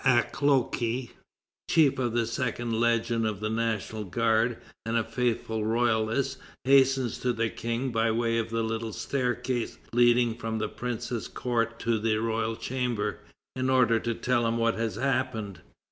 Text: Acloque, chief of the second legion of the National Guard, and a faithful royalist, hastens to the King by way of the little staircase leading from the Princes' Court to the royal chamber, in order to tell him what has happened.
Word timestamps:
Acloque, 0.03 1.09
chief 1.69 1.99
of 1.99 2.13
the 2.13 2.25
second 2.25 2.79
legion 2.81 3.23
of 3.23 3.39
the 3.39 3.51
National 3.51 4.03
Guard, 4.03 4.57
and 4.83 4.97
a 4.97 5.03
faithful 5.03 5.63
royalist, 5.63 6.39
hastens 6.63 7.19
to 7.19 7.31
the 7.31 7.51
King 7.51 7.91
by 7.91 8.09
way 8.09 8.39
of 8.39 8.49
the 8.49 8.63
little 8.63 8.93
staircase 8.93 9.77
leading 9.93 10.33
from 10.33 10.57
the 10.57 10.69
Princes' 10.69 11.27
Court 11.27 11.77
to 11.81 11.99
the 11.99 12.17
royal 12.17 12.55
chamber, 12.55 13.19
in 13.55 13.69
order 13.69 13.99
to 13.99 14.15
tell 14.15 14.47
him 14.47 14.57
what 14.57 14.73
has 14.73 14.95
happened. 14.95 15.61